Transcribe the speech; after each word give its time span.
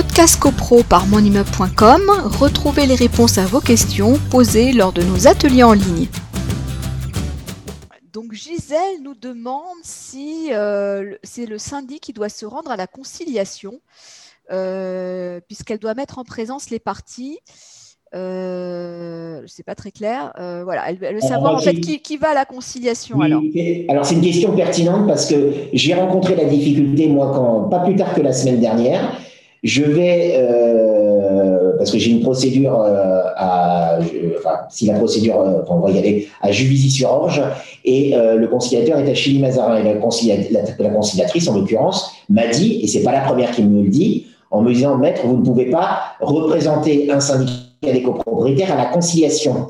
Podcast 0.00 0.38
CoPro 0.38 0.84
par 0.84 1.08
monimmeuble.com, 1.08 2.02
retrouvez 2.38 2.86
les 2.86 2.94
réponses 2.94 3.36
à 3.36 3.46
vos 3.46 3.58
questions 3.58 4.16
posées 4.30 4.72
lors 4.72 4.92
de 4.92 5.02
nos 5.02 5.26
ateliers 5.26 5.64
en 5.64 5.72
ligne. 5.72 6.06
Donc 8.12 8.32
Gisèle 8.32 9.02
nous 9.02 9.16
demande 9.16 9.64
si 9.82 10.50
euh, 10.52 11.16
c'est 11.24 11.46
le 11.46 11.58
syndic 11.58 12.00
qui 12.00 12.12
doit 12.12 12.28
se 12.28 12.46
rendre 12.46 12.70
à 12.70 12.76
la 12.76 12.86
conciliation, 12.86 13.80
euh, 14.52 15.40
puisqu'elle 15.48 15.80
doit 15.80 15.94
mettre 15.94 16.20
en 16.20 16.24
présence 16.24 16.70
les 16.70 16.78
parties. 16.78 17.40
Euh, 18.14 19.42
c'est 19.46 19.64
pas 19.64 19.74
très 19.74 19.90
clair. 19.90 20.32
Euh, 20.38 20.62
voilà, 20.62 20.88
elle, 20.90 20.98
veut 20.98 21.20
savoir 21.20 21.56
en 21.56 21.58
fait 21.58 21.74
qui, 21.74 22.16
va 22.18 22.30
à 22.30 22.34
la 22.34 22.44
conciliation. 22.44 23.20
alors, 23.20 23.42
alors 23.88 24.06
c'est 24.06 24.14
une 24.14 24.20
question 24.20 24.54
pertinente 24.54 25.08
parce 25.08 25.26
que 25.26 25.54
j'ai 25.72 25.94
rencontré 25.94 26.36
la 26.36 26.44
difficulté 26.44 27.08
moi 27.08 27.32
quand 27.34 27.68
pas 27.68 27.80
plus 27.80 27.96
tard 27.96 28.14
que 28.14 28.20
la 28.20 28.32
semaine 28.32 28.60
dernière. 28.60 29.12
Je 29.62 29.82
vais 29.82 30.34
euh, 30.36 31.76
parce 31.78 31.90
que 31.90 31.98
j'ai 31.98 32.10
une 32.10 32.20
procédure 32.20 32.80
euh, 32.80 33.22
à, 33.36 33.98
enfin 34.38 34.60
si 34.70 34.86
la 34.86 34.94
procédure, 34.94 35.64
on 35.68 35.80
va 35.80 35.90
y 35.90 35.98
aller 35.98 36.28
à 36.40 36.52
Juvisy-sur-Orge 36.52 37.42
et 37.84 38.14
le 38.14 38.46
conciliateur 38.46 38.98
est 38.98 39.10
à 39.10 39.14
Chili-Mazarin 39.14 39.78
et 39.78 39.82
la, 39.82 40.60
la, 40.78 40.90
conciliatrice 40.90 41.48
en 41.48 41.54
l'occurrence 41.54 42.12
m'a 42.28 42.46
dit 42.46 42.80
et 42.82 42.86
c'est 42.86 43.02
pas 43.02 43.12
la 43.12 43.20
première 43.20 43.50
qui 43.50 43.62
me 43.62 43.82
le 43.82 43.88
dit 43.88 44.26
en 44.50 44.62
me 44.62 44.72
disant 44.72 44.96
maître 44.96 45.22
vous 45.26 45.36
ne 45.38 45.44
pouvez 45.44 45.66
pas 45.70 46.00
représenter 46.20 47.10
un 47.10 47.20
syndicat 47.20 47.52
des 47.82 48.02
copropriétaires 48.02 48.72
à 48.72 48.76
la 48.76 48.86
conciliation. 48.86 49.68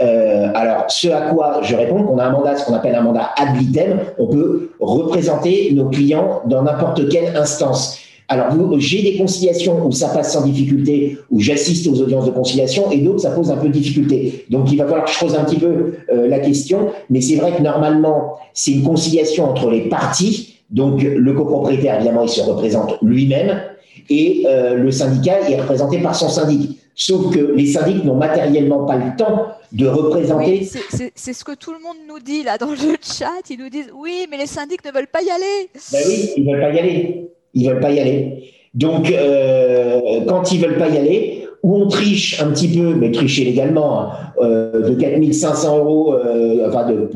Euh, 0.00 0.48
alors, 0.54 0.84
ce 0.88 1.08
à 1.08 1.22
quoi 1.22 1.60
je 1.62 1.74
réponds, 1.74 2.04
qu'on 2.04 2.18
a 2.18 2.24
un 2.24 2.30
mandat, 2.30 2.56
ce 2.56 2.64
qu'on 2.64 2.74
appelle 2.74 2.94
un 2.94 3.02
mandat 3.02 3.30
ad 3.36 3.56
litem, 3.56 3.98
on 4.18 4.26
peut 4.28 4.70
représenter 4.78 5.70
nos 5.72 5.88
clients 5.88 6.42
dans 6.46 6.62
n'importe 6.62 7.08
quelle 7.08 7.36
instance. 7.36 7.98
Alors, 8.30 8.78
j'ai 8.78 9.02
des 9.02 9.16
conciliations 9.16 9.86
où 9.86 9.90
ça 9.90 10.08
passe 10.08 10.34
sans 10.34 10.44
difficulté, 10.44 11.16
où 11.30 11.40
j'assiste 11.40 11.86
aux 11.86 12.00
audiences 12.02 12.26
de 12.26 12.30
conciliation, 12.30 12.90
et 12.90 12.98
d'autres, 12.98 13.20
ça 13.20 13.30
pose 13.30 13.50
un 13.50 13.56
peu 13.56 13.68
de 13.68 13.72
difficulté. 13.72 14.44
Donc, 14.50 14.70
il 14.70 14.76
va 14.76 14.84
falloir 14.84 15.06
que 15.06 15.10
je 15.10 15.18
pose 15.18 15.34
un 15.34 15.44
petit 15.44 15.56
peu 15.56 15.94
euh, 16.12 16.28
la 16.28 16.38
question, 16.38 16.90
mais 17.08 17.22
c'est 17.22 17.36
vrai 17.36 17.56
que 17.56 17.62
normalement, 17.62 18.34
c'est 18.52 18.72
une 18.72 18.82
conciliation 18.82 19.44
entre 19.44 19.70
les 19.70 19.88
parties. 19.88 20.56
Donc, 20.70 21.02
le 21.02 21.32
copropriétaire, 21.32 21.96
évidemment, 21.96 22.24
il 22.24 22.28
se 22.28 22.42
représente 22.42 22.98
lui-même, 23.00 23.62
et 24.10 24.44
euh, 24.46 24.74
le 24.74 24.90
syndicat 24.90 25.48
est 25.48 25.58
représenté 25.58 25.98
par 25.98 26.14
son 26.14 26.28
syndic. 26.28 26.78
Sauf 26.94 27.32
que 27.32 27.38
les 27.38 27.66
syndics 27.66 28.04
n'ont 28.04 28.16
matériellement 28.16 28.84
pas 28.84 28.96
le 28.96 29.16
temps 29.16 29.46
de 29.72 29.86
représenter. 29.86 30.68
Oui, 30.90 31.10
c'est 31.14 31.32
ce 31.32 31.44
que 31.44 31.54
tout 31.54 31.72
le 31.72 31.78
monde 31.78 31.96
nous 32.08 32.18
dit 32.18 32.42
là 32.42 32.58
dans 32.58 32.72
le 32.72 32.96
chat. 33.00 33.30
Ils 33.48 33.58
nous 33.58 33.68
disent 33.68 33.92
oui, 33.94 34.26
mais 34.28 34.36
les 34.36 34.46
syndics 34.46 34.84
ne 34.84 34.90
veulent 34.90 35.06
pas 35.06 35.22
y 35.22 35.30
aller. 35.30 35.70
Ben 35.92 36.00
oui, 36.08 36.30
ils 36.36 36.44
veulent 36.44 36.60
pas 36.60 36.72
y 36.72 36.78
aller. 36.80 37.27
Ils 37.54 37.68
veulent 37.68 37.80
pas 37.80 37.90
y 37.90 38.00
aller. 38.00 38.52
Donc, 38.74 39.10
euh, 39.10 40.20
quand 40.26 40.52
ils 40.52 40.60
veulent 40.60 40.78
pas 40.78 40.88
y 40.88 40.98
aller, 40.98 41.38
ou 41.62 41.76
on 41.76 41.88
triche 41.88 42.40
un 42.40 42.50
petit 42.50 42.68
peu, 42.68 42.94
mais 42.94 43.10
tricher 43.10 43.44
légalement, 43.44 44.00
hein, 44.00 44.10
euh, 44.40 44.88
de 44.88 44.94
4500 44.94 45.78
euros, 45.78 46.14
euh, 46.14 46.68
enfin 46.68 46.90
de 46.90 47.10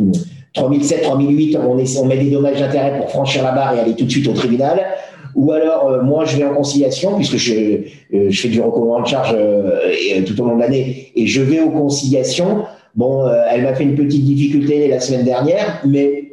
3007, 0.55 1.03
3008, 1.03 1.57
on, 1.57 1.79
on 1.79 2.05
met 2.05 2.19
des 2.19 2.31
dommages 2.31 2.61
d'intérêt 2.61 2.99
pour 2.99 3.11
franchir 3.11 3.43
la 3.45 3.53
barre 3.53 3.75
et 3.77 3.81
aller 3.81 3.95
tout 3.95 4.05
de 4.05 4.11
suite 4.11 4.29
au 4.29 4.33
tribunal 4.33 4.81
ou 5.35 5.51
alors 5.51 5.89
euh, 5.89 6.03
moi 6.03 6.27
je 6.27 6.37
vais 6.37 6.45
en 6.45 6.55
conciliation 6.55 7.17
puisque 7.17 7.39
je, 7.39 7.85
fais 8.33 8.49
du 8.49 8.61
recouvrement 8.61 9.01
de 9.01 9.07
charge 9.07 9.35
tout 10.27 10.43
au 10.43 10.45
long 10.45 10.57
de 10.57 10.61
l'année 10.61 11.11
et 11.17 11.27
je 11.27 11.41
vais 11.41 11.61
aux 11.61 11.71
conciliations. 11.71 12.65
Bon, 12.95 13.27
elle 13.51 13.63
m'a 13.63 13.75
fait 13.75 13.85
une 13.85 13.95
petite 13.95 14.23
difficulté 14.23 14.89
la 14.89 15.01
semaine 15.01 15.25
dernière, 15.25 15.81
mais 15.87 16.33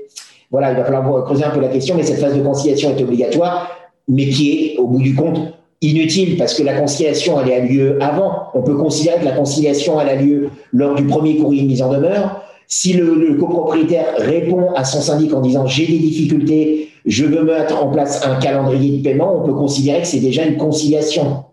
voilà, 0.51 0.71
il 0.71 0.77
va 0.77 0.83
falloir 0.83 1.23
creuser 1.23 1.45
un 1.45 1.51
peu 1.51 1.61
la 1.61 1.69
question. 1.69 1.95
Mais 1.95 2.03
cette 2.03 2.19
phase 2.19 2.35
de 2.35 2.41
conciliation 2.41 2.93
est 2.93 3.01
obligatoire, 3.01 3.69
mais 4.09 4.27
qui 4.27 4.51
est 4.51 4.77
au 4.77 4.87
bout 4.87 5.01
du 5.01 5.15
compte 5.15 5.53
inutile 5.81 6.37
parce 6.37 6.53
que 6.55 6.63
la 6.63 6.73
conciliation 6.73 7.39
elle 7.41 7.53
a 7.53 7.59
lieu 7.59 7.97
avant. 8.01 8.49
On 8.53 8.61
peut 8.61 8.75
considérer 8.75 9.19
que 9.19 9.25
la 9.25 9.31
conciliation 9.31 10.01
elle 10.01 10.09
a 10.09 10.15
lieu 10.15 10.49
lors 10.73 10.95
du 10.95 11.05
premier 11.05 11.37
courrier 11.37 11.63
de 11.63 11.67
mise 11.67 11.81
en 11.81 11.91
demeure. 11.91 12.41
Si 12.67 12.93
le, 12.93 13.35
copropriétaire 13.39 14.05
répond 14.17 14.73
à 14.75 14.83
son 14.83 15.01
syndic 15.01 15.33
en 15.33 15.41
disant 15.41 15.65
j'ai 15.65 15.87
des 15.87 15.97
difficultés, 15.97 16.89
je 17.05 17.25
veux 17.25 17.43
mettre 17.43 17.83
en 17.83 17.89
place 17.89 18.21
un 18.25 18.35
calendrier 18.35 18.97
de 18.97 19.03
paiement, 19.03 19.41
on 19.41 19.47
peut 19.47 19.53
considérer 19.53 20.01
que 20.01 20.07
c'est 20.07 20.19
déjà 20.19 20.43
une 20.45 20.57
conciliation. 20.57 21.45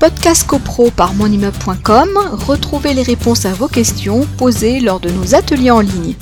Podcast 0.00 0.46
CoPro 0.46 0.90
par 0.90 1.14
monimmeuble.com, 1.14 2.08
retrouvez 2.46 2.94
les 2.94 3.02
réponses 3.02 3.44
à 3.44 3.52
vos 3.52 3.68
questions 3.68 4.22
posées 4.38 4.80
lors 4.80 4.98
de 4.98 5.10
nos 5.10 5.34
ateliers 5.34 5.70
en 5.70 5.80
ligne. 5.80 6.14